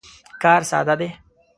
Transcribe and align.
کار 0.41 0.61
ساده 0.69 0.95
دی. 0.99 1.09